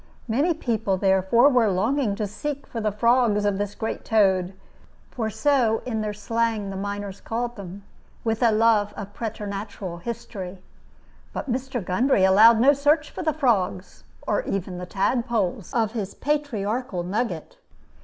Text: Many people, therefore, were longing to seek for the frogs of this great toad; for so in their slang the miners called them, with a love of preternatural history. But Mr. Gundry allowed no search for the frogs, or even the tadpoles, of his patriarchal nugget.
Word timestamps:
Many 0.27 0.55
people, 0.55 0.97
therefore, 0.97 1.47
were 1.49 1.69
longing 1.69 2.15
to 2.15 2.25
seek 2.25 2.65
for 2.65 2.81
the 2.81 2.91
frogs 2.91 3.45
of 3.45 3.59
this 3.59 3.75
great 3.75 4.03
toad; 4.03 4.55
for 5.11 5.29
so 5.29 5.83
in 5.85 6.01
their 6.01 6.11
slang 6.11 6.71
the 6.71 6.75
miners 6.75 7.21
called 7.21 7.55
them, 7.55 7.83
with 8.23 8.41
a 8.41 8.51
love 8.51 8.95
of 8.97 9.13
preternatural 9.13 9.97
history. 9.97 10.57
But 11.33 11.51
Mr. 11.51 11.85
Gundry 11.85 12.23
allowed 12.25 12.59
no 12.59 12.73
search 12.73 13.11
for 13.11 13.21
the 13.21 13.31
frogs, 13.31 14.03
or 14.25 14.41
even 14.45 14.79
the 14.79 14.87
tadpoles, 14.87 15.71
of 15.71 15.91
his 15.91 16.15
patriarchal 16.15 17.03
nugget. 17.03 17.59